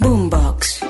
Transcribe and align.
Boombox. 0.00 0.80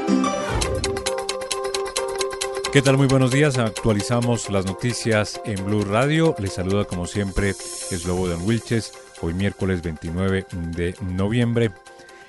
¿Qué 2.72 2.80
tal? 2.82 2.96
Muy 2.96 3.08
buenos 3.08 3.32
días. 3.32 3.58
Actualizamos 3.58 4.48
las 4.50 4.64
noticias 4.64 5.40
en 5.44 5.64
Blue 5.64 5.84
Radio. 5.84 6.36
Les 6.38 6.52
saluda 6.52 6.84
como 6.84 7.06
siempre 7.06 7.52
Slobodan 7.52 8.42
Wilches. 8.42 8.92
Hoy 9.20 9.34
miércoles 9.34 9.82
29 9.82 10.46
de 10.76 10.94
noviembre. 11.02 11.72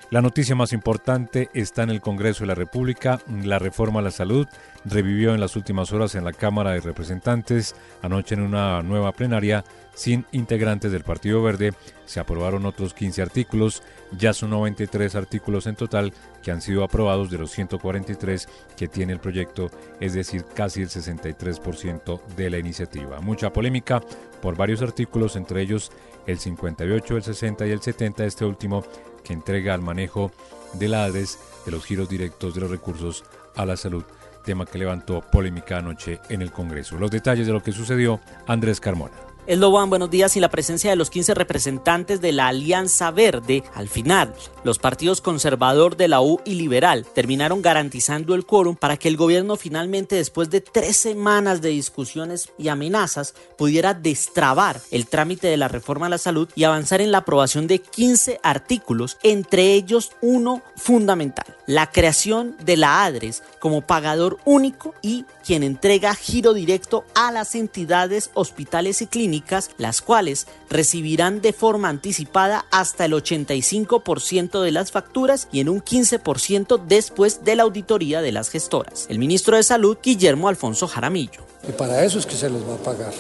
La 0.10 0.22
noticia 0.22 0.56
más 0.56 0.74
importante 0.74 1.50
está 1.54 1.84
en 1.84 1.90
el 1.90 2.02
Congreso 2.02 2.44
de 2.44 2.48
la 2.48 2.56
República. 2.56 3.22
La 3.44 3.60
reforma 3.60 4.00
a 4.00 4.04
la 4.04 4.12
salud 4.12 4.48
revivió 4.84 5.34
en 5.34 5.40
las 5.40 5.56
últimas 5.56 5.94
horas 5.94 6.16
en 6.16 6.26
la 6.26 6.34
Cámara 6.34 6.72
de 6.72 6.82
Representantes. 6.82 7.76
Anoche 8.02 8.36
en 8.36 8.42
una 8.42 8.82
nueva 8.82 9.12
plenaria 9.14 9.64
sin 9.94 10.26
integrantes 10.32 10.92
del 10.92 11.04
Partido 11.04 11.44
Verde 11.44 11.74
se 12.06 12.20
aprobaron 12.20 12.66
otros 12.66 12.94
15 12.94 13.22
artículos. 13.22 13.84
Ya 14.18 14.34
son 14.34 14.52
93 14.52 15.16
artículos 15.16 15.68
en 15.68 15.76
total 15.76 16.14
que 16.44 16.52
han 16.52 16.62
sido 16.62 16.84
aprobados 16.84 17.30
de 17.30 17.38
los 17.38 17.52
143 17.52 18.48
que 18.76 18.88
tiene 18.88 19.14
el 19.14 19.20
proyecto, 19.20 19.70
es 20.00 20.14
decir, 20.14 20.46
casi 20.54 20.82
el 20.82 20.90
63% 20.90 22.22
de 22.36 22.50
la 22.50 22.58
iniciativa. 22.58 23.20
Mucha 23.22 23.54
polémica 23.54 24.02
por 24.42 24.58
varios 24.58 24.82
artículos, 24.82 25.36
entre 25.36 25.62
ellos 25.62 25.92
el 26.28 26.40
58, 26.40 27.18
el 27.18 27.24
60 27.24 27.68
y 27.68 27.72
el 27.72 27.82
70, 27.82 28.26
este 28.26 28.46
último 28.46 28.84
que 29.24 29.34
entrega 29.34 29.74
al 29.74 29.82
manejo 29.82 30.32
de 30.74 30.88
la 30.88 31.06
ADES 31.06 31.40
de 31.66 31.72
los 31.72 31.86
giros 31.86 32.10
directos 32.10 32.56
de 32.56 32.62
los 32.62 32.72
recursos 32.72 33.24
a 33.56 33.66
la 33.66 33.78
salud, 33.78 34.04
tema 34.44 34.66
que 34.66 34.78
levantó 34.78 35.22
polémica 35.22 35.78
anoche 35.78 36.20
en 36.30 36.42
el 36.42 36.52
Congreso. 36.52 36.98
Los 36.98 37.12
detalles 37.12 37.48
de 37.48 37.54
lo 37.54 37.62
que 37.62 37.72
sucedió, 37.72 38.20
Andrés 38.48 38.80
Carmona. 38.80 39.31
Esloban, 39.48 39.90
buenos 39.90 40.12
días. 40.12 40.38
Y 40.38 40.40
la 40.40 40.52
presencia 40.52 40.92
de 40.92 40.96
los 40.96 41.10
15 41.10 41.34
representantes 41.34 42.22
de 42.22 42.32
la 42.32 42.48
Alianza 42.48 43.10
Verde, 43.10 43.64
al 43.74 43.90
final, 43.90 44.36
los 44.64 44.78
partidos 44.78 45.20
conservador 45.20 45.98
de 45.98 46.08
la 46.08 46.22
U 46.22 46.40
y 46.46 46.54
liberal 46.54 47.08
terminaron 47.16 47.64
garantizando 47.64 48.36
el 48.36 48.46
quórum 48.46 48.76
para 48.76 48.98
que 48.98 49.08
el 49.08 49.18
gobierno 49.18 49.56
finalmente, 49.56 50.16
después 50.16 50.52
de 50.52 50.62
tres 50.62 50.96
semanas 50.96 51.62
de 51.62 51.70
discusiones 51.70 52.50
y 52.60 52.68
amenazas, 52.68 53.34
pudiera 53.58 53.96
destrabar 53.96 54.80
el 54.92 55.08
trámite 55.08 55.48
de 55.48 55.58
la 55.58 55.68
reforma 55.68 56.06
a 56.06 56.10
la 56.10 56.20
salud 56.20 56.48
y 56.56 56.64
avanzar 56.64 57.02
en 57.02 57.12
la 57.12 57.20
aprobación 57.20 57.66
de 57.66 57.80
15 57.80 58.40
artículos, 58.44 59.18
entre 59.24 59.74
ellos 59.74 60.12
uno 60.22 60.62
fundamental, 60.76 61.58
la 61.66 61.90
creación 61.92 62.56
de 62.64 62.78
la 62.78 63.04
ADRES 63.06 63.42
como 63.60 63.82
pagador 63.82 64.38
único 64.46 64.94
y 65.02 65.26
quien 65.46 65.64
entrega 65.64 66.16
giro 66.16 66.54
directo 66.54 67.04
a 67.16 67.32
las 67.32 67.56
entidades, 67.56 68.30
hospitales 68.34 69.02
y 69.02 69.08
clínicas 69.08 69.72
las 69.78 70.02
cuales 70.02 70.48
recibirán 70.70 71.42
de 71.42 71.54
forma 71.54 71.90
anticipada 71.90 72.66
hasta 72.72 73.06
el 73.06 73.14
85% 73.14 74.62
de 74.62 74.72
las 74.72 74.92
facturas 74.92 75.48
y 75.52 75.60
en 75.60 75.70
un 75.70 75.82
15% 75.82 76.86
después 76.86 77.44
de 77.44 77.56
la 77.56 77.64
auditoría 77.64 78.22
de 78.22 78.32
las 78.32 78.50
gestoras. 78.50 79.06
El 79.10 79.20
ministro 79.20 79.58
de 79.58 79.64
Salud, 79.64 79.98
Guillermo 80.02 80.48
Alfonso 80.48 80.88
Jaramillo. 80.88 81.42
Y 81.68 81.72
para 81.72 82.04
eso 82.04 82.20
es 82.20 82.26
que 82.26 82.36
se 82.36 82.50
les 82.50 82.62
va 82.68 82.76
a 82.76 82.78
pagar. 82.78 83.14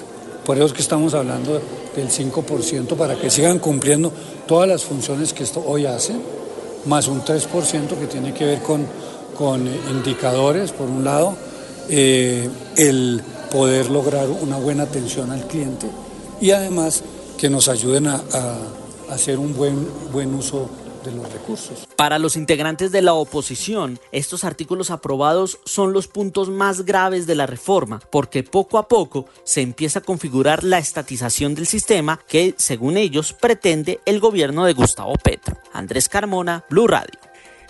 Por 0.45 0.57
eso 0.57 0.65
es 0.65 0.73
que 0.73 0.81
estamos 0.81 1.13
hablando 1.13 1.61
del 1.95 2.09
5% 2.09 2.95
para 2.95 3.15
que 3.15 3.29
sigan 3.29 3.59
cumpliendo 3.59 4.11
todas 4.47 4.67
las 4.67 4.83
funciones 4.83 5.33
que 5.33 5.43
esto 5.43 5.63
hoy 5.65 5.85
hace, 5.85 6.13
más 6.85 7.07
un 7.07 7.21
3% 7.21 7.99
que 7.99 8.07
tiene 8.07 8.33
que 8.33 8.45
ver 8.45 8.61
con, 8.61 8.87
con 9.37 9.67
indicadores, 9.67 10.71
por 10.71 10.87
un 10.87 11.03
lado, 11.03 11.35
eh, 11.91 12.49
el 12.77 13.21
poder 13.51 13.89
lograr 13.89 14.29
una 14.29 14.55
buena 14.55 14.83
atención 14.83 15.29
al 15.29 15.45
cliente 15.45 15.87
y 16.39 16.51
además 16.51 17.03
que 17.37 17.49
nos 17.49 17.67
ayuden 17.67 18.07
a, 18.07 18.15
a 18.33 19.13
hacer 19.13 19.37
un 19.37 19.53
buen, 19.53 19.87
buen 20.11 20.33
uso 20.33 20.69
de 21.03 21.11
los 21.11 21.31
recursos. 21.31 21.87
Para 21.95 22.17
los 22.17 22.35
integrantes 22.35 22.91
de 22.91 23.01
la 23.01 23.13
oposición, 23.13 23.99
estos 24.11 24.43
artículos 24.43 24.89
aprobados 24.89 25.59
son 25.65 25.93
los 25.93 26.07
puntos 26.07 26.49
más 26.49 26.85
graves 26.85 27.27
de 27.27 27.35
la 27.35 27.45
reforma, 27.45 27.99
porque 28.09 28.43
poco 28.43 28.77
a 28.77 28.87
poco 28.87 29.25
se 29.43 29.61
empieza 29.61 29.99
a 29.99 30.03
configurar 30.03 30.63
la 30.63 30.77
estatización 30.77 31.55
del 31.55 31.67
sistema 31.67 32.19
que, 32.27 32.55
según 32.57 32.97
ellos, 32.97 33.33
pretende 33.33 33.99
el 34.05 34.19
gobierno 34.19 34.65
de 34.65 34.73
Gustavo 34.73 35.13
Petro. 35.21 35.57
Andrés 35.73 36.07
Carmona, 36.07 36.63
Blue 36.69 36.87
Radio. 36.87 37.19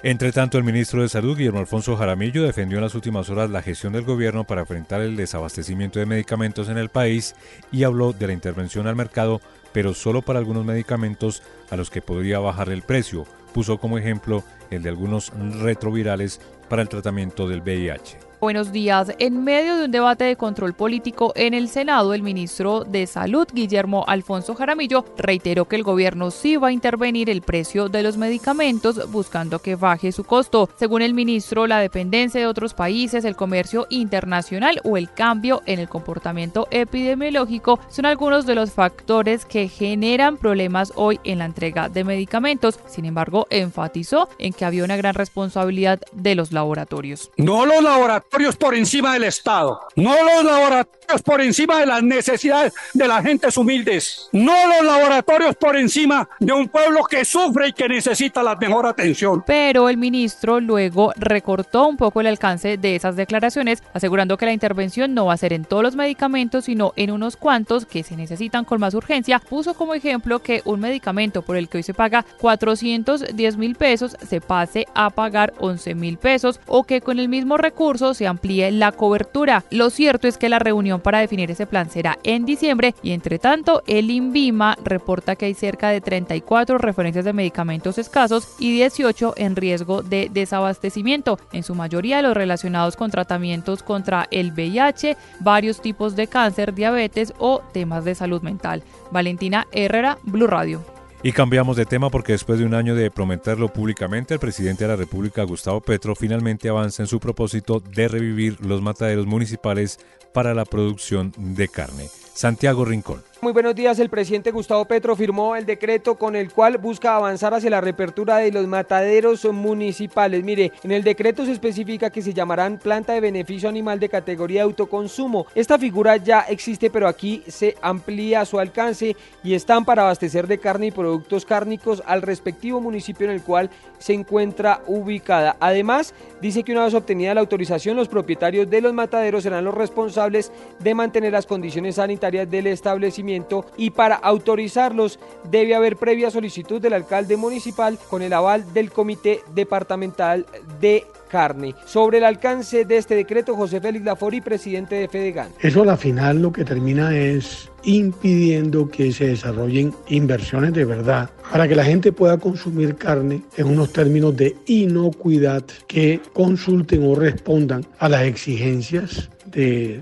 Entre 0.03 0.31
tanto, 0.31 0.57
el 0.57 0.63
ministro 0.63 1.03
de 1.03 1.09
Salud, 1.09 1.37
Guillermo 1.37 1.59
Alfonso 1.59 1.95
Jaramillo, 1.95 2.41
defendió 2.41 2.79
en 2.79 2.83
las 2.83 2.95
últimas 2.95 3.29
horas 3.29 3.51
la 3.51 3.61
gestión 3.61 3.93
del 3.93 4.03
gobierno 4.03 4.45
para 4.45 4.61
enfrentar 4.61 4.99
el 5.01 5.15
desabastecimiento 5.15 5.99
de 5.99 6.07
medicamentos 6.07 6.69
en 6.69 6.79
el 6.79 6.89
país 6.89 7.35
y 7.71 7.83
habló 7.83 8.11
de 8.11 8.25
la 8.25 8.33
intervención 8.33 8.87
al 8.87 8.95
mercado, 8.95 9.41
pero 9.73 9.93
solo 9.93 10.23
para 10.23 10.39
algunos 10.39 10.65
medicamentos 10.65 11.43
a 11.69 11.75
los 11.75 11.91
que 11.91 12.01
podría 12.01 12.39
bajar 12.39 12.69
el 12.69 12.81
precio. 12.81 13.27
Puso 13.53 13.77
como 13.77 13.99
ejemplo 13.99 14.43
el 14.71 14.81
de 14.81 14.89
algunos 14.89 15.31
retrovirales 15.61 16.41
para 16.67 16.81
el 16.81 16.89
tratamiento 16.89 17.47
del 17.47 17.61
VIH. 17.61 18.30
Buenos 18.41 18.71
días. 18.71 19.11
En 19.19 19.43
medio 19.43 19.77
de 19.77 19.85
un 19.85 19.91
debate 19.91 20.23
de 20.23 20.35
control 20.35 20.73
político 20.73 21.31
en 21.35 21.53
el 21.53 21.69
Senado, 21.69 22.15
el 22.15 22.23
ministro 22.23 22.83
de 22.83 23.05
Salud, 23.05 23.47
Guillermo 23.53 24.03
Alfonso 24.07 24.55
Jaramillo, 24.55 25.05
reiteró 25.15 25.65
que 25.65 25.75
el 25.75 25.83
gobierno 25.83 26.31
sí 26.31 26.57
va 26.57 26.69
a 26.69 26.71
intervenir 26.71 27.29
el 27.29 27.43
precio 27.43 27.87
de 27.87 28.01
los 28.01 28.17
medicamentos 28.17 29.11
buscando 29.11 29.59
que 29.59 29.75
baje 29.75 30.11
su 30.11 30.23
costo. 30.23 30.71
Según 30.75 31.03
el 31.03 31.13
ministro, 31.13 31.67
la 31.67 31.77
dependencia 31.77 32.41
de 32.41 32.47
otros 32.47 32.73
países, 32.73 33.25
el 33.25 33.35
comercio 33.35 33.85
internacional 33.91 34.81
o 34.85 34.97
el 34.97 35.13
cambio 35.13 35.61
en 35.67 35.79
el 35.79 35.87
comportamiento 35.87 36.67
epidemiológico 36.71 37.79
son 37.89 38.07
algunos 38.07 38.47
de 38.47 38.55
los 38.55 38.71
factores 38.71 39.45
que 39.45 39.67
generan 39.67 40.37
problemas 40.37 40.93
hoy 40.95 41.19
en 41.25 41.37
la 41.37 41.45
entrega 41.45 41.89
de 41.89 42.03
medicamentos. 42.03 42.79
Sin 42.87 43.05
embargo, 43.05 43.45
enfatizó 43.51 44.29
en 44.39 44.51
que 44.51 44.65
había 44.65 44.83
una 44.83 44.97
gran 44.97 45.13
responsabilidad 45.13 46.01
de 46.11 46.33
los 46.33 46.51
laboratorios. 46.51 47.29
No 47.37 47.67
los 47.67 47.83
laboratorios 47.83 48.30
por 48.57 48.75
encima 48.75 49.13
del 49.13 49.25
Estado, 49.25 49.81
no 49.95 50.15
los 50.23 50.45
laboratorios 50.45 51.21
por 51.21 51.41
encima 51.41 51.79
de 51.79 51.85
las 51.85 52.01
necesidades 52.01 52.73
de 52.93 53.07
las 53.07 53.23
gentes 53.23 53.57
humildes, 53.57 54.29
no 54.31 54.53
los 54.67 54.85
laboratorios 54.85 55.55
por 55.55 55.75
encima 55.75 56.29
de 56.39 56.53
un 56.53 56.69
pueblo 56.69 57.03
que 57.03 57.25
sufre 57.25 57.67
y 57.67 57.73
que 57.73 57.89
necesita 57.89 58.41
la 58.41 58.55
mejor 58.55 58.87
atención. 58.87 59.43
Pero 59.45 59.89
el 59.89 59.97
ministro 59.97 60.61
luego 60.61 61.11
recortó 61.17 61.87
un 61.87 61.97
poco 61.97 62.21
el 62.21 62.27
alcance 62.27 62.77
de 62.77 62.95
esas 62.95 63.17
declaraciones, 63.17 63.83
asegurando 63.93 64.37
que 64.37 64.45
la 64.45 64.53
intervención 64.53 65.13
no 65.13 65.25
va 65.25 65.33
a 65.33 65.37
ser 65.37 65.51
en 65.51 65.65
todos 65.65 65.83
los 65.83 65.95
medicamentos, 65.97 66.65
sino 66.65 66.93
en 66.95 67.11
unos 67.11 67.35
cuantos 67.35 67.85
que 67.85 68.03
se 68.03 68.15
necesitan 68.15 68.63
con 68.63 68.79
más 68.79 68.93
urgencia. 68.93 69.39
Puso 69.39 69.73
como 69.73 69.93
ejemplo 69.93 70.39
que 70.39 70.61
un 70.63 70.79
medicamento 70.79 71.41
por 71.41 71.57
el 71.57 71.67
que 71.67 71.79
hoy 71.79 71.83
se 71.83 71.93
paga 71.93 72.25
410 72.39 73.57
mil 73.57 73.75
pesos 73.75 74.15
se 74.25 74.39
pase 74.39 74.87
a 74.95 75.09
pagar 75.09 75.53
11 75.59 75.95
mil 75.95 76.17
pesos 76.17 76.61
o 76.67 76.85
que 76.85 77.01
con 77.01 77.19
el 77.19 77.27
mismo 77.27 77.57
recurso 77.57 78.13
se 78.21 78.27
amplíe 78.27 78.69
la 78.69 78.91
cobertura. 78.91 79.65
Lo 79.71 79.89
cierto 79.89 80.27
es 80.27 80.37
que 80.37 80.47
la 80.47 80.59
reunión 80.59 81.01
para 81.01 81.17
definir 81.17 81.49
ese 81.49 81.65
plan 81.65 81.89
será 81.89 82.19
en 82.21 82.45
diciembre 82.45 82.93
y 83.01 83.13
entre 83.13 83.39
tanto 83.39 83.81
el 83.87 84.11
INVIMA 84.11 84.77
reporta 84.83 85.35
que 85.35 85.47
hay 85.47 85.55
cerca 85.55 85.89
de 85.89 86.01
34 86.01 86.77
referencias 86.77 87.25
de 87.25 87.33
medicamentos 87.33 87.97
escasos 87.97 88.47
y 88.59 88.73
18 88.73 89.33
en 89.37 89.55
riesgo 89.55 90.03
de 90.03 90.29
desabastecimiento, 90.31 91.39
en 91.51 91.63
su 91.63 91.73
mayoría 91.73 92.21
los 92.21 92.37
relacionados 92.37 92.95
con 92.95 93.09
tratamientos 93.09 93.81
contra 93.81 94.27
el 94.29 94.51
VIH, 94.51 95.17
varios 95.39 95.81
tipos 95.81 96.15
de 96.15 96.27
cáncer, 96.27 96.75
diabetes 96.75 97.33
o 97.39 97.63
temas 97.73 98.05
de 98.05 98.13
salud 98.13 98.43
mental. 98.43 98.83
Valentina 99.09 99.65
Herrera, 99.71 100.19
Blue 100.21 100.45
Radio. 100.45 100.90
Y 101.23 101.33
cambiamos 101.33 101.77
de 101.77 101.85
tema 101.85 102.09
porque 102.09 102.31
después 102.31 102.57
de 102.57 102.65
un 102.65 102.73
año 102.73 102.95
de 102.95 103.11
prometerlo 103.11 103.71
públicamente, 103.71 104.33
el 104.33 104.39
presidente 104.39 104.85
de 104.85 104.87
la 104.87 104.95
República, 104.95 105.43
Gustavo 105.43 105.79
Petro, 105.79 106.15
finalmente 106.15 106.67
avanza 106.67 107.03
en 107.03 107.07
su 107.07 107.19
propósito 107.19 107.79
de 107.79 108.07
revivir 108.07 108.57
los 108.65 108.81
mataderos 108.81 109.27
municipales 109.27 109.99
para 110.33 110.55
la 110.55 110.65
producción 110.65 111.31
de 111.37 111.67
carne. 111.67 112.07
Santiago 112.33 112.85
Rincón. 112.85 113.23
Muy 113.41 113.53
buenos 113.53 113.73
días. 113.73 113.97
El 113.97 114.09
presidente 114.09 114.51
Gustavo 114.51 114.85
Petro 114.85 115.15
firmó 115.15 115.55
el 115.55 115.65
decreto 115.65 116.13
con 116.13 116.35
el 116.35 116.51
cual 116.53 116.77
busca 116.77 117.15
avanzar 117.15 117.55
hacia 117.55 117.71
la 117.71 117.81
reapertura 117.81 118.37
de 118.37 118.51
los 118.51 118.67
mataderos 118.67 119.45
municipales. 119.45 120.43
Mire, 120.43 120.71
en 120.83 120.91
el 120.91 121.03
decreto 121.03 121.43
se 121.43 121.51
especifica 121.51 122.11
que 122.11 122.21
se 122.21 122.35
llamarán 122.35 122.77
planta 122.77 123.13
de 123.13 123.19
beneficio 123.19 123.67
animal 123.67 123.99
de 123.99 124.09
categoría 124.09 124.59
de 124.59 124.65
autoconsumo. 124.65 125.47
Esta 125.55 125.79
figura 125.79 126.17
ya 126.17 126.41
existe, 126.41 126.91
pero 126.91 127.07
aquí 127.07 127.41
se 127.47 127.75
amplía 127.81 128.45
su 128.45 128.59
alcance 128.59 129.15
y 129.43 129.55
están 129.55 129.85
para 129.85 130.03
abastecer 130.03 130.45
de 130.45 130.59
carne 130.59 130.87
y 130.87 130.91
productos 130.91 131.43
cárnicos 131.43 132.03
al 132.05 132.21
respectivo 132.21 132.79
municipio 132.79 133.25
en 133.25 133.33
el 133.33 133.41
cual 133.41 133.71
se 133.97 134.13
encuentra 134.13 134.81
ubicada. 134.85 135.57
Además, 135.59 136.13
dice 136.41 136.63
que 136.63 136.73
una 136.73 136.85
vez 136.85 136.93
obtenida 136.93 137.33
la 137.33 137.41
autorización, 137.41 137.97
los 137.97 138.07
propietarios 138.07 138.69
de 138.69 138.81
los 138.81 138.93
mataderos 138.93 139.41
serán 139.43 139.65
los 139.65 139.73
responsables 139.73 140.51
de 140.77 140.93
mantener 140.93 141.31
las 141.31 141.47
condiciones 141.47 141.95
sanitarias 141.95 142.20
del 142.29 142.67
establecimiento 142.67 143.65
y 143.77 143.89
para 143.89 144.15
autorizarlos 144.15 145.19
debe 145.49 145.73
haber 145.73 145.95
previa 145.95 146.29
solicitud 146.29 146.79
del 146.79 146.93
alcalde 146.93 147.35
municipal 147.35 147.97
con 148.09 148.21
el 148.21 148.33
aval 148.33 148.71
del 148.73 148.91
Comité 148.91 149.41
Departamental 149.55 150.45
de 150.79 151.05
carne. 151.29 151.73
Sobre 151.85 152.19
el 152.19 152.25
alcance 152.25 152.85
de 152.85 152.97
este 152.97 153.15
decreto, 153.15 153.55
José 153.55 153.79
Félix 153.79 154.05
Lafori, 154.05 154.41
presidente 154.41 154.95
de 154.95 155.07
Fedegan. 155.07 155.49
Eso 155.61 155.81
a 155.81 155.85
la 155.85 155.97
final 155.97 156.41
lo 156.41 156.51
que 156.51 156.65
termina 156.65 157.17
es 157.17 157.69
impidiendo 157.83 158.89
que 158.89 159.11
se 159.11 159.27
desarrollen 159.27 159.93
inversiones 160.09 160.73
de 160.73 160.85
verdad 160.85 161.29
para 161.51 161.67
que 161.67 161.75
la 161.75 161.85
gente 161.85 162.11
pueda 162.11 162.37
consumir 162.37 162.95
carne 162.95 163.41
en 163.57 163.67
unos 163.67 163.91
términos 163.91 164.35
de 164.35 164.55
inocuidad 164.67 165.63
que 165.87 166.19
consulten 166.33 167.03
o 167.03 167.15
respondan 167.15 167.85
a 167.97 168.09
las 168.09 168.23
exigencias 168.23 169.29
de 169.45 170.01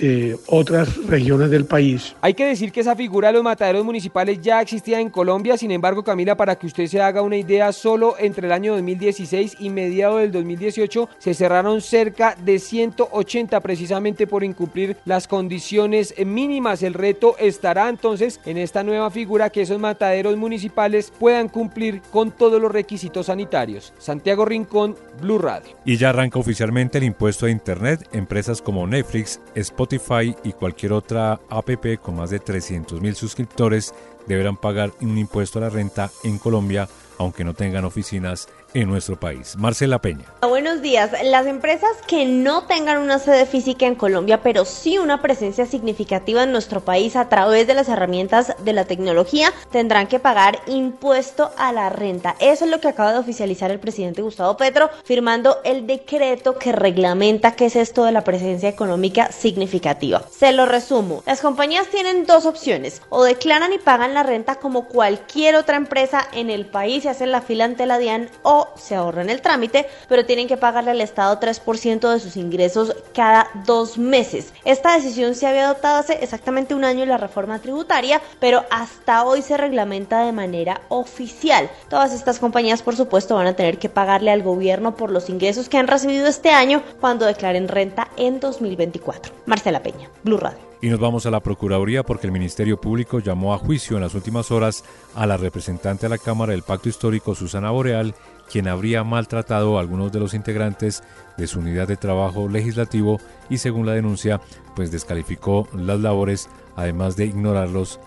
eh, 0.00 0.36
otras 0.46 0.96
regiones 1.06 1.50
del 1.50 1.64
país. 1.64 2.14
Hay 2.20 2.34
que 2.34 2.46
decir 2.46 2.72
que 2.72 2.80
esa 2.80 2.94
figura 2.94 3.28
de 3.28 3.34
los 3.34 3.42
mataderos 3.42 3.84
municipales 3.84 4.40
ya 4.40 4.60
existía 4.60 5.00
en 5.00 5.10
Colombia, 5.10 5.56
sin 5.56 5.70
embargo 5.70 6.04
Camila, 6.04 6.36
para 6.36 6.56
que 6.56 6.66
usted 6.66 6.86
se 6.86 7.00
haga 7.00 7.22
una 7.22 7.36
idea, 7.36 7.72
solo 7.72 8.14
entre 8.18 8.46
el 8.46 8.52
año 8.52 8.74
2016 8.74 9.56
y 9.58 9.70
mediado 9.70 10.18
del 10.18 10.30
2018 10.30 11.08
se 11.18 11.34
cerraron 11.34 11.80
cerca 11.80 12.36
de 12.44 12.58
180 12.58 13.60
precisamente 13.60 14.26
por 14.26 14.44
incumplir 14.44 14.96
las 15.04 15.26
condiciones 15.26 16.14
mínimas. 16.24 16.82
El 16.82 16.94
reto 16.94 17.36
estará 17.38 17.88
entonces 17.88 18.40
en 18.44 18.58
esta 18.58 18.84
nueva 18.84 19.10
figura 19.10 19.50
que 19.50 19.62
esos 19.62 19.78
mataderos 19.78 20.36
municipales 20.36 21.12
puedan 21.18 21.48
cumplir 21.48 22.02
con 22.12 22.30
todos 22.30 22.60
los 22.60 22.70
requisitos 22.70 23.26
sanitarios. 23.26 23.92
Santiago 23.98 24.44
Rincón, 24.44 24.96
Blue 25.20 25.38
Radio. 25.38 25.76
Y 25.84 25.96
ya 25.96 26.10
arranca 26.10 26.38
oficialmente 26.38 26.98
el 26.98 27.04
impuesto 27.04 27.46
a 27.46 27.50
Internet. 27.50 28.08
Empresas 28.12 28.62
como 28.62 28.86
Netflix, 28.86 29.40
Spotify, 29.54 29.87
Spotify 29.88 30.36
y 30.44 30.52
cualquier 30.52 30.92
otra 30.92 31.40
app 31.48 31.70
con 32.02 32.16
más 32.16 32.28
de 32.28 32.42
300.000 32.42 33.14
suscriptores 33.14 33.94
deberán 34.26 34.58
pagar 34.58 34.92
un 35.00 35.16
impuesto 35.16 35.58
a 35.58 35.62
la 35.62 35.70
renta 35.70 36.10
en 36.24 36.38
Colombia, 36.38 36.88
aunque 37.16 37.42
no 37.42 37.54
tengan 37.54 37.86
oficinas 37.86 38.48
en 38.74 38.88
nuestro 38.88 39.18
país. 39.18 39.56
Marcela 39.56 40.00
Peña. 40.00 40.24
Buenos 40.42 40.82
días. 40.82 41.10
Las 41.24 41.46
empresas 41.46 41.90
que 42.06 42.26
no 42.26 42.64
tengan 42.64 42.98
una 42.98 43.18
sede 43.18 43.46
física 43.46 43.86
en 43.86 43.94
Colombia, 43.94 44.42
pero 44.42 44.64
sí 44.64 44.98
una 44.98 45.22
presencia 45.22 45.66
significativa 45.66 46.42
en 46.42 46.52
nuestro 46.52 46.80
país 46.80 47.16
a 47.16 47.28
través 47.28 47.66
de 47.66 47.74
las 47.74 47.88
herramientas 47.88 48.54
de 48.58 48.72
la 48.72 48.84
tecnología, 48.84 49.52
tendrán 49.70 50.06
que 50.06 50.18
pagar 50.18 50.60
impuesto 50.66 51.50
a 51.56 51.72
la 51.72 51.88
renta. 51.88 52.36
Eso 52.40 52.64
es 52.64 52.70
lo 52.70 52.80
que 52.80 52.88
acaba 52.88 53.12
de 53.12 53.18
oficializar 53.18 53.70
el 53.70 53.80
presidente 53.80 54.22
Gustavo 54.22 54.56
Petro, 54.56 54.90
firmando 55.04 55.58
el 55.64 55.86
decreto 55.86 56.58
que 56.58 56.72
reglamenta 56.72 57.52
qué 57.52 57.66
es 57.66 57.76
esto 57.76 58.04
de 58.04 58.12
la 58.12 58.24
presencia 58.24 58.68
económica 58.68 59.32
significativa. 59.32 60.22
Se 60.30 60.52
lo 60.52 60.66
resumo. 60.66 61.22
Las 61.26 61.40
compañías 61.40 61.88
tienen 61.88 62.26
dos 62.26 62.46
opciones. 62.46 63.02
O 63.08 63.24
declaran 63.24 63.72
y 63.72 63.78
pagan 63.78 64.14
la 64.14 64.22
renta 64.22 64.56
como 64.56 64.86
cualquier 64.86 65.56
otra 65.56 65.76
empresa 65.76 66.26
en 66.32 66.50
el 66.50 66.66
país 66.66 67.04
y 67.04 67.08
hacen 67.08 67.32
la 67.32 67.40
fila 67.40 67.64
ante 67.64 67.86
la 67.86 67.98
DIAN 67.98 68.28
o 68.42 68.57
se 68.76 68.94
ahorran 68.94 69.30
el 69.30 69.42
trámite, 69.42 69.86
pero 70.08 70.26
tienen 70.26 70.48
que 70.48 70.56
pagarle 70.56 70.90
al 70.90 71.00
Estado 71.00 71.38
3% 71.38 72.12
de 72.12 72.20
sus 72.20 72.36
ingresos 72.36 72.94
cada 73.14 73.48
dos 73.64 73.98
meses. 73.98 74.52
Esta 74.64 74.94
decisión 74.94 75.34
se 75.34 75.46
había 75.46 75.66
adoptado 75.66 75.98
hace 75.98 76.14
exactamente 76.22 76.74
un 76.74 76.84
año 76.84 77.02
en 77.02 77.08
la 77.08 77.16
reforma 77.16 77.58
tributaria, 77.58 78.20
pero 78.40 78.64
hasta 78.70 79.24
hoy 79.24 79.42
se 79.42 79.56
reglamenta 79.56 80.24
de 80.24 80.32
manera 80.32 80.80
oficial. 80.88 81.70
Todas 81.88 82.12
estas 82.12 82.38
compañías, 82.38 82.82
por 82.82 82.96
supuesto, 82.96 83.34
van 83.34 83.46
a 83.46 83.56
tener 83.56 83.78
que 83.78 83.88
pagarle 83.88 84.30
al 84.30 84.42
gobierno 84.42 84.96
por 84.96 85.10
los 85.10 85.28
ingresos 85.28 85.68
que 85.68 85.78
han 85.78 85.88
recibido 85.88 86.26
este 86.26 86.50
año 86.50 86.82
cuando 87.00 87.26
declaren 87.26 87.68
renta 87.68 88.08
en 88.16 88.40
2024. 88.40 89.32
Marcela 89.46 89.82
Peña, 89.82 90.10
Blue 90.22 90.38
Radio. 90.38 90.67
Y 90.80 90.88
nos 90.88 91.00
vamos 91.00 91.26
a 91.26 91.30
la 91.30 91.40
Procuraduría 91.40 92.04
porque 92.04 92.28
el 92.28 92.32
Ministerio 92.32 92.80
Público 92.80 93.18
llamó 93.18 93.52
a 93.52 93.58
juicio 93.58 93.96
en 93.96 94.02
las 94.02 94.14
últimas 94.14 94.52
horas 94.52 94.84
a 95.16 95.26
la 95.26 95.36
representante 95.36 96.06
de 96.06 96.10
la 96.10 96.18
Cámara 96.18 96.52
del 96.52 96.62
Pacto 96.62 96.88
Histórico, 96.88 97.34
Susana 97.34 97.72
Boreal, 97.72 98.14
quien 98.48 98.68
habría 98.68 99.02
maltratado 99.02 99.76
a 99.76 99.80
algunos 99.80 100.12
de 100.12 100.20
los 100.20 100.34
integrantes 100.34 101.02
de 101.36 101.48
su 101.48 101.58
unidad 101.58 101.88
de 101.88 101.96
trabajo 101.96 102.48
legislativo 102.48 103.20
y 103.50 103.58
según 103.58 103.86
la 103.86 103.92
denuncia, 103.92 104.40
pues 104.76 104.92
descalificó 104.92 105.68
las 105.74 105.98
labores, 105.98 106.48
además 106.76 107.16
de 107.16 107.26
ignorarlos 107.26 107.98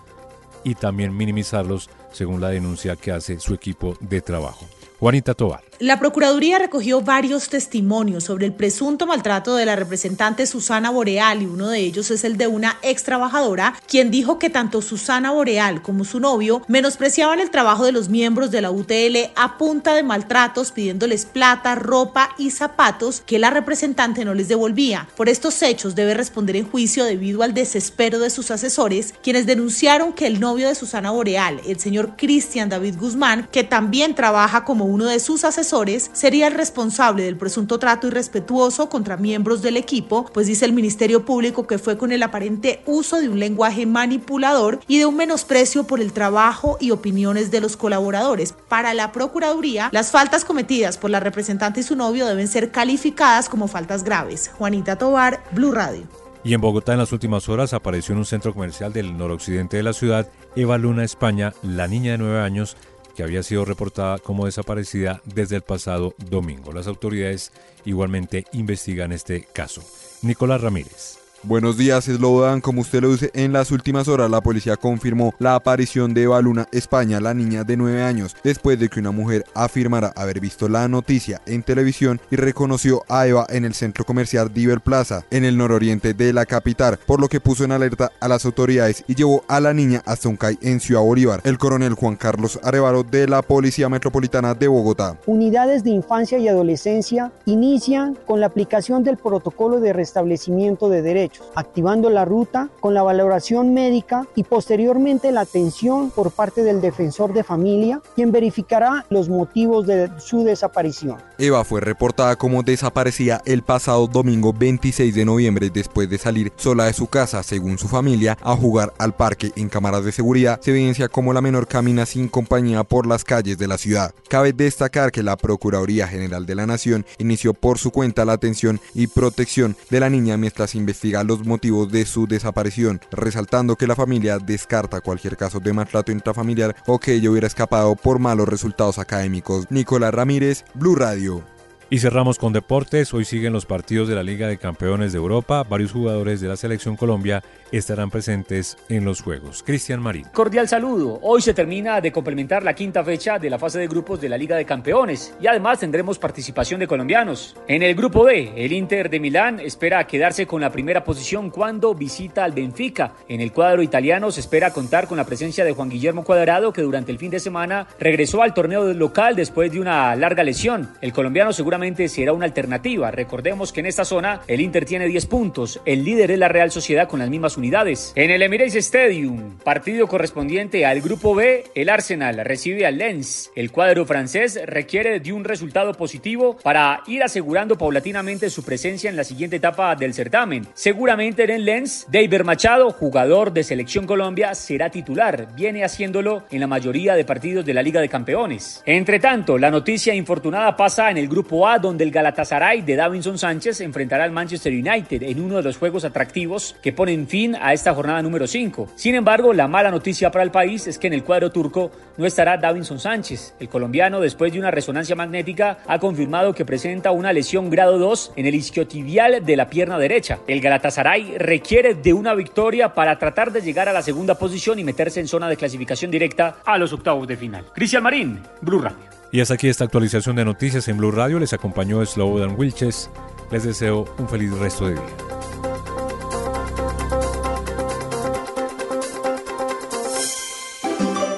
y 0.64 0.74
también 0.74 1.14
minimizarlos, 1.14 1.90
según 2.10 2.40
la 2.40 2.48
denuncia 2.48 2.96
que 2.96 3.12
hace 3.12 3.38
su 3.38 3.52
equipo 3.52 3.96
de 4.00 4.22
trabajo. 4.22 4.66
Juanita 4.98 5.34
Tobar. 5.34 5.71
La 5.82 5.98
Procuraduría 5.98 6.60
recogió 6.60 7.00
varios 7.00 7.48
testimonios 7.48 8.22
sobre 8.22 8.46
el 8.46 8.52
presunto 8.52 9.04
maltrato 9.04 9.56
de 9.56 9.66
la 9.66 9.74
representante 9.74 10.46
Susana 10.46 10.90
Boreal 10.90 11.42
y 11.42 11.46
uno 11.46 11.66
de 11.66 11.80
ellos 11.80 12.12
es 12.12 12.22
el 12.22 12.36
de 12.36 12.46
una 12.46 12.78
ex 12.82 13.02
trabajadora, 13.02 13.74
quien 13.88 14.12
dijo 14.12 14.38
que 14.38 14.48
tanto 14.48 14.80
Susana 14.80 15.32
Boreal 15.32 15.82
como 15.82 16.04
su 16.04 16.20
novio 16.20 16.62
menospreciaban 16.68 17.40
el 17.40 17.50
trabajo 17.50 17.84
de 17.84 17.90
los 17.90 18.08
miembros 18.10 18.52
de 18.52 18.60
la 18.60 18.70
UTL 18.70 19.32
a 19.34 19.58
punta 19.58 19.92
de 19.94 20.04
maltratos 20.04 20.70
pidiéndoles 20.70 21.26
plata, 21.26 21.74
ropa 21.74 22.28
y 22.38 22.52
zapatos 22.52 23.20
que 23.26 23.40
la 23.40 23.50
representante 23.50 24.24
no 24.24 24.34
les 24.34 24.46
devolvía. 24.46 25.08
Por 25.16 25.28
estos 25.28 25.60
hechos 25.62 25.96
debe 25.96 26.14
responder 26.14 26.54
en 26.54 26.70
juicio 26.70 27.04
debido 27.04 27.42
al 27.42 27.54
desespero 27.54 28.20
de 28.20 28.30
sus 28.30 28.52
asesores, 28.52 29.14
quienes 29.20 29.46
denunciaron 29.46 30.12
que 30.12 30.28
el 30.28 30.38
novio 30.38 30.68
de 30.68 30.76
Susana 30.76 31.10
Boreal, 31.10 31.60
el 31.66 31.80
señor 31.80 32.12
Cristian 32.16 32.68
David 32.68 32.94
Guzmán, 33.00 33.48
que 33.50 33.64
también 33.64 34.14
trabaja 34.14 34.64
como 34.64 34.84
uno 34.84 35.06
de 35.06 35.18
sus 35.18 35.42
asesores, 35.42 35.71
sería 36.12 36.48
el 36.48 36.54
responsable 36.54 37.22
del 37.22 37.38
presunto 37.38 37.78
trato 37.78 38.06
irrespetuoso 38.06 38.90
contra 38.90 39.16
miembros 39.16 39.62
del 39.62 39.78
equipo, 39.78 40.26
pues 40.34 40.46
dice 40.46 40.66
el 40.66 40.74
Ministerio 40.74 41.24
Público 41.24 41.66
que 41.66 41.78
fue 41.78 41.96
con 41.96 42.12
el 42.12 42.22
aparente 42.22 42.82
uso 42.84 43.20
de 43.20 43.30
un 43.30 43.38
lenguaje 43.38 43.86
manipulador 43.86 44.80
y 44.86 44.98
de 44.98 45.06
un 45.06 45.16
menosprecio 45.16 45.84
por 45.84 46.00
el 46.00 46.12
trabajo 46.12 46.76
y 46.78 46.90
opiniones 46.90 47.50
de 47.50 47.62
los 47.62 47.78
colaboradores. 47.78 48.54
Para 48.68 48.92
la 48.92 49.12
Procuraduría, 49.12 49.88
las 49.92 50.10
faltas 50.10 50.44
cometidas 50.44 50.98
por 50.98 51.08
la 51.08 51.20
representante 51.20 51.80
y 51.80 51.84
su 51.84 51.96
novio 51.96 52.26
deben 52.26 52.48
ser 52.48 52.70
calificadas 52.70 53.48
como 53.48 53.66
faltas 53.66 54.04
graves. 54.04 54.50
Juanita 54.58 54.96
Tobar, 54.98 55.42
Blue 55.52 55.72
Radio. 55.72 56.02
Y 56.44 56.54
en 56.54 56.60
Bogotá 56.60 56.92
en 56.92 56.98
las 56.98 57.12
últimas 57.12 57.48
horas 57.48 57.72
apareció 57.72 58.12
en 58.12 58.18
un 58.18 58.24
centro 58.26 58.52
comercial 58.52 58.92
del 58.92 59.16
noroccidente 59.16 59.76
de 59.76 59.84
la 59.84 59.92
ciudad 59.92 60.28
Eva 60.56 60.76
Luna, 60.76 61.04
España, 61.04 61.54
la 61.62 61.86
niña 61.86 62.12
de 62.12 62.18
nueve 62.18 62.40
años 62.40 62.76
que 63.16 63.22
había 63.22 63.42
sido 63.42 63.64
reportada 63.64 64.18
como 64.18 64.46
desaparecida 64.46 65.20
desde 65.24 65.56
el 65.56 65.62
pasado 65.62 66.14
domingo. 66.30 66.72
Las 66.72 66.86
autoridades 66.86 67.52
igualmente 67.84 68.46
investigan 68.52 69.12
este 69.12 69.46
caso. 69.52 69.82
Nicolás 70.22 70.60
Ramírez. 70.60 71.21
Buenos 71.44 71.76
días, 71.76 72.04
Slobodan. 72.04 72.60
Como 72.60 72.82
usted 72.82 73.02
lo 73.02 73.10
dice, 73.10 73.32
en 73.34 73.52
las 73.52 73.72
últimas 73.72 74.06
horas 74.06 74.30
la 74.30 74.40
policía 74.40 74.76
confirmó 74.76 75.34
la 75.40 75.56
aparición 75.56 76.14
de 76.14 76.22
Eva 76.22 76.40
Luna 76.40 76.68
España, 76.70 77.18
la 77.18 77.34
niña 77.34 77.64
de 77.64 77.76
9 77.76 78.00
años, 78.00 78.36
después 78.44 78.78
de 78.78 78.88
que 78.88 79.00
una 79.00 79.10
mujer 79.10 79.44
afirmara 79.52 80.12
haber 80.14 80.38
visto 80.38 80.68
la 80.68 80.86
noticia 80.86 81.42
en 81.46 81.64
televisión 81.64 82.20
y 82.30 82.36
reconoció 82.36 83.02
a 83.08 83.26
Eva 83.26 83.44
en 83.48 83.64
el 83.64 83.74
centro 83.74 84.04
comercial 84.04 84.54
Diver 84.54 84.82
Plaza, 84.82 85.24
en 85.32 85.44
el 85.44 85.58
nororiente 85.58 86.14
de 86.14 86.32
la 86.32 86.46
capital, 86.46 87.00
por 87.06 87.20
lo 87.20 87.28
que 87.28 87.40
puso 87.40 87.64
en 87.64 87.72
alerta 87.72 88.12
a 88.20 88.28
las 88.28 88.44
autoridades 88.44 89.02
y 89.08 89.16
llevó 89.16 89.42
a 89.48 89.58
la 89.58 89.74
niña 89.74 90.00
hasta 90.06 90.28
un 90.28 90.36
CAI 90.36 90.58
en 90.62 90.78
Ciudad 90.78 91.02
Bolívar. 91.02 91.40
El 91.42 91.58
coronel 91.58 91.94
Juan 91.94 92.14
Carlos 92.14 92.60
Arevalo 92.62 93.02
de 93.02 93.26
la 93.26 93.42
Policía 93.42 93.88
Metropolitana 93.88 94.54
de 94.54 94.68
Bogotá. 94.68 95.18
Unidades 95.26 95.82
de 95.82 95.90
infancia 95.90 96.38
y 96.38 96.46
adolescencia 96.46 97.32
inician 97.46 98.16
con 98.26 98.38
la 98.38 98.46
aplicación 98.46 99.02
del 99.02 99.16
protocolo 99.16 99.80
de 99.80 99.92
restablecimiento 99.92 100.88
de 100.88 101.02
derechos 101.02 101.31
activando 101.54 102.10
la 102.10 102.24
ruta 102.24 102.68
con 102.80 102.94
la 102.94 103.02
valoración 103.02 103.74
médica 103.74 104.26
y 104.34 104.44
posteriormente 104.44 105.32
la 105.32 105.42
atención 105.42 106.10
por 106.10 106.30
parte 106.30 106.62
del 106.62 106.80
defensor 106.80 107.32
de 107.32 107.44
familia, 107.44 108.00
quien 108.14 108.32
verificará 108.32 109.06
los 109.10 109.28
motivos 109.28 109.86
de 109.86 110.10
su 110.18 110.44
desaparición. 110.44 111.18
Eva 111.38 111.64
fue 111.64 111.80
reportada 111.80 112.36
como 112.36 112.62
desaparecida 112.62 113.42
el 113.44 113.62
pasado 113.62 114.06
domingo 114.06 114.52
26 114.52 115.14
de 115.14 115.24
noviembre 115.24 115.70
después 115.70 116.08
de 116.08 116.18
salir 116.18 116.52
sola 116.56 116.84
de 116.84 116.92
su 116.92 117.06
casa, 117.06 117.42
según 117.42 117.78
su 117.78 117.88
familia, 117.88 118.38
a 118.42 118.56
jugar 118.56 118.92
al 118.98 119.14
parque 119.14 119.52
en 119.56 119.68
cámaras 119.68 120.04
de 120.04 120.12
seguridad. 120.12 120.60
Se 120.62 120.70
evidencia 120.70 121.08
como 121.08 121.32
la 121.32 121.40
menor 121.40 121.66
camina 121.66 122.06
sin 122.06 122.28
compañía 122.28 122.84
por 122.84 123.06
las 123.06 123.24
calles 123.24 123.58
de 123.58 123.68
la 123.68 123.78
ciudad. 123.78 124.14
Cabe 124.28 124.52
destacar 124.52 125.10
que 125.10 125.22
la 125.22 125.36
Procuraduría 125.36 126.06
General 126.06 126.46
de 126.46 126.54
la 126.54 126.66
Nación 126.66 127.04
inició 127.18 127.54
por 127.54 127.78
su 127.78 127.90
cuenta 127.90 128.24
la 128.24 128.34
atención 128.34 128.80
y 128.94 129.06
protección 129.06 129.76
de 129.90 130.00
la 130.00 130.10
niña 130.10 130.36
mientras 130.36 130.74
investiga 130.74 131.21
los 131.24 131.46
motivos 131.46 131.90
de 131.90 132.04
su 132.06 132.26
desaparición, 132.26 133.00
resaltando 133.10 133.76
que 133.76 133.86
la 133.86 133.96
familia 133.96 134.38
descarta 134.38 135.00
cualquier 135.00 135.36
caso 135.36 135.60
de 135.60 135.72
maltrato 135.72 136.12
intrafamiliar 136.12 136.76
o 136.86 136.98
que 136.98 137.14
ella 137.14 137.30
hubiera 137.30 137.46
escapado 137.46 137.94
por 137.96 138.18
malos 138.18 138.48
resultados 138.48 138.98
académicos. 138.98 139.66
Nicolás 139.70 140.14
Ramírez, 140.14 140.64
Blue 140.74 140.94
Radio. 140.94 141.51
Y 141.92 141.98
cerramos 141.98 142.38
con 142.38 142.54
deportes. 142.54 143.12
Hoy 143.12 143.26
siguen 143.26 143.52
los 143.52 143.66
partidos 143.66 144.08
de 144.08 144.14
la 144.14 144.22
Liga 144.22 144.48
de 144.48 144.56
Campeones 144.56 145.12
de 145.12 145.18
Europa. 145.18 145.62
Varios 145.62 145.92
jugadores 145.92 146.40
de 146.40 146.48
la 146.48 146.56
Selección 146.56 146.96
Colombia 146.96 147.44
estarán 147.70 148.10
presentes 148.10 148.78
en 148.88 149.04
los 149.04 149.20
Juegos. 149.20 149.62
Cristian 149.62 150.00
Marín. 150.00 150.24
Cordial 150.32 150.68
saludo. 150.68 151.18
Hoy 151.20 151.42
se 151.42 151.52
termina 151.52 152.00
de 152.00 152.10
complementar 152.10 152.62
la 152.62 152.72
quinta 152.72 153.04
fecha 153.04 153.38
de 153.38 153.50
la 153.50 153.58
fase 153.58 153.78
de 153.78 153.88
grupos 153.88 154.22
de 154.22 154.30
la 154.30 154.38
Liga 154.38 154.56
de 154.56 154.64
Campeones 154.64 155.34
y 155.38 155.46
además 155.46 155.80
tendremos 155.80 156.18
participación 156.18 156.80
de 156.80 156.86
colombianos. 156.86 157.56
En 157.68 157.82
el 157.82 157.94
grupo 157.94 158.24
B, 158.24 158.54
el 158.56 158.72
Inter 158.72 159.10
de 159.10 159.20
Milán 159.20 159.60
espera 159.60 160.06
quedarse 160.06 160.46
con 160.46 160.62
la 160.62 160.72
primera 160.72 161.04
posición 161.04 161.50
cuando 161.50 161.94
visita 161.94 162.42
al 162.42 162.52
Benfica. 162.52 163.12
En 163.28 163.42
el 163.42 163.52
cuadro 163.52 163.82
italiano 163.82 164.30
se 164.30 164.40
espera 164.40 164.72
contar 164.72 165.06
con 165.06 165.18
la 165.18 165.26
presencia 165.26 165.62
de 165.62 165.72
Juan 165.72 165.90
Guillermo 165.90 166.24
Cuadrado 166.24 166.72
que 166.72 166.80
durante 166.80 167.12
el 167.12 167.18
fin 167.18 167.30
de 167.30 167.38
semana 167.38 167.86
regresó 168.00 168.40
al 168.40 168.54
torneo 168.54 168.94
local 168.94 169.36
después 169.36 169.70
de 169.70 169.80
una 169.80 170.16
larga 170.16 170.42
lesión. 170.42 170.88
El 171.02 171.12
colombiano 171.12 171.52
seguramente 171.52 171.81
será 171.82 172.32
una 172.32 172.44
alternativa. 172.44 173.10
Recordemos 173.10 173.72
que 173.72 173.80
en 173.80 173.86
esta 173.86 174.04
zona 174.04 174.42
el 174.46 174.60
Inter 174.60 174.84
tiene 174.84 175.08
10 175.08 175.26
puntos, 175.26 175.80
el 175.84 176.04
líder 176.04 176.30
es 176.30 176.38
la 176.38 176.46
Real 176.46 176.70
Sociedad 176.70 177.08
con 177.08 177.18
las 177.18 177.28
mismas 177.28 177.56
unidades. 177.56 178.12
En 178.14 178.30
el 178.30 178.40
Emirates 178.40 178.76
Stadium, 178.76 179.58
partido 179.64 180.06
correspondiente 180.06 180.86
al 180.86 181.00
grupo 181.00 181.34
B, 181.34 181.64
el 181.74 181.88
Arsenal 181.88 182.44
recibe 182.44 182.86
al 182.86 182.98
Lens. 182.98 183.50
El 183.56 183.72
cuadro 183.72 184.06
francés 184.06 184.60
requiere 184.64 185.18
de 185.18 185.32
un 185.32 185.42
resultado 185.42 185.92
positivo 185.94 186.56
para 186.62 187.02
ir 187.08 187.24
asegurando 187.24 187.76
paulatinamente 187.76 188.48
su 188.48 188.62
presencia 188.62 189.10
en 189.10 189.16
la 189.16 189.24
siguiente 189.24 189.56
etapa 189.56 189.96
del 189.96 190.14
certamen. 190.14 190.68
Seguramente 190.74 191.42
en 191.42 191.50
el 191.50 191.64
Lens, 191.64 192.06
David 192.10 192.42
Machado, 192.42 192.92
jugador 192.92 193.52
de 193.52 193.64
Selección 193.64 194.06
Colombia, 194.06 194.54
será 194.54 194.88
titular. 194.88 195.48
Viene 195.56 195.82
haciéndolo 195.82 196.44
en 196.52 196.60
la 196.60 196.68
mayoría 196.68 197.14
de 197.14 197.24
partidos 197.24 197.64
de 197.64 197.74
la 197.74 197.82
Liga 197.82 198.00
de 198.00 198.08
Campeones. 198.08 198.84
Entre 198.86 199.18
tanto, 199.18 199.58
la 199.58 199.70
noticia 199.70 200.14
infortunada 200.14 200.76
pasa 200.76 201.10
en 201.10 201.18
el 201.18 201.28
grupo 201.28 201.66
A 201.66 201.71
donde 201.78 202.04
el 202.04 202.10
Galatasaray 202.10 202.82
de 202.82 202.96
Davinson 202.96 203.38
Sánchez 203.38 203.80
enfrentará 203.80 204.24
al 204.24 204.32
Manchester 204.32 204.72
United 204.72 205.22
en 205.22 205.40
uno 205.40 205.56
de 205.56 205.62
los 205.62 205.76
juegos 205.76 206.04
atractivos 206.04 206.76
que 206.82 206.92
ponen 206.92 207.26
fin 207.28 207.56
a 207.60 207.72
esta 207.72 207.94
jornada 207.94 208.22
número 208.22 208.46
5. 208.46 208.88
Sin 208.94 209.14
embargo, 209.14 209.52
la 209.52 209.68
mala 209.68 209.90
noticia 209.90 210.30
para 210.30 210.44
el 210.44 210.50
país 210.50 210.86
es 210.86 210.98
que 210.98 211.06
en 211.06 211.12
el 211.12 211.24
cuadro 211.24 211.50
turco 211.50 211.90
no 212.16 212.26
estará 212.26 212.56
Davinson 212.56 212.98
Sánchez. 212.98 213.54
El 213.60 213.68
colombiano, 213.68 214.20
después 214.20 214.52
de 214.52 214.58
una 214.58 214.70
resonancia 214.70 215.16
magnética, 215.16 215.78
ha 215.86 215.98
confirmado 215.98 216.54
que 216.54 216.64
presenta 216.64 217.10
una 217.10 217.32
lesión 217.32 217.70
grado 217.70 217.98
2 217.98 218.32
en 218.36 218.46
el 218.46 218.54
isquiotibial 218.54 219.44
de 219.44 219.56
la 219.56 219.68
pierna 219.68 219.98
derecha. 219.98 220.38
El 220.46 220.60
Galatasaray 220.60 221.38
requiere 221.38 221.94
de 221.94 222.12
una 222.12 222.34
victoria 222.34 222.94
para 222.94 223.18
tratar 223.18 223.52
de 223.52 223.60
llegar 223.60 223.88
a 223.88 223.92
la 223.92 224.02
segunda 224.02 224.36
posición 224.36 224.78
y 224.78 224.84
meterse 224.84 225.20
en 225.20 225.28
zona 225.28 225.48
de 225.48 225.56
clasificación 225.56 226.10
directa 226.10 226.56
a 226.64 226.78
los 226.78 226.92
octavos 226.92 227.26
de 227.26 227.36
final. 227.36 227.64
Cristian 227.74 228.02
Marín, 228.02 228.40
Blue 228.60 228.80
Radio. 228.80 229.11
Y 229.32 229.40
hasta 229.40 229.54
aquí 229.54 229.68
esta 229.68 229.84
actualización 229.84 230.36
de 230.36 230.44
noticias 230.44 230.86
en 230.88 230.98
Blue 230.98 231.10
Radio. 231.10 231.38
Les 231.38 231.54
acompañó 231.54 232.04
Slobodan 232.04 232.54
Wilches. 232.58 233.10
Les 233.50 233.64
deseo 233.64 234.04
un 234.18 234.28
feliz 234.28 234.52
resto 234.58 234.86
de 234.86 234.94
día. 234.94 235.16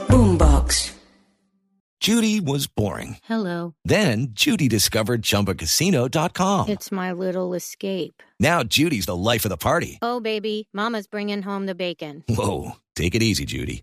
Boombox. 0.09 0.93
Judy 2.01 2.41
was 2.41 2.67
boring. 2.67 3.17
Hello. 3.29 3.75
Then 3.85 4.33
Judy 4.35 4.69
discovered 4.69 5.23
chumbacasino.com. 5.23 6.69
It's 6.69 6.91
my 6.91 7.13
little 7.13 7.55
escape. 7.55 8.23
Now 8.41 8.65
Judy's 8.65 9.07
the 9.07 9.17
life 9.17 9.45
of 9.45 9.51
the 9.51 9.57
party. 9.57 9.99
Oh, 10.03 10.19
baby, 10.21 10.69
Mama's 10.75 11.07
bringing 11.07 11.43
home 11.43 11.67
the 11.67 11.77
bacon. 11.77 12.25
Whoa. 12.29 12.73
Take 12.97 13.15
it 13.15 13.23
easy, 13.23 13.45
Judy. 13.45 13.83